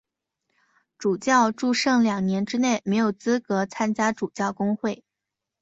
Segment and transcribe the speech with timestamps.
[0.97, 5.03] 主教祝圣两年之内没有资格参加主教公会。